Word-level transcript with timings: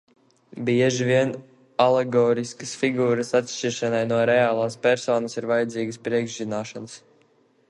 Bieži 0.69 1.05
vien 1.09 1.33
alegoriskas 1.85 2.73
figūras 2.85 3.31
atšķiršanai 3.41 4.03
no 4.13 4.23
reālas 4.33 4.79
personas 4.89 5.41
ir 5.41 5.51
vajadzīgas 5.57 6.05
priekšzināšanas. 6.11 7.03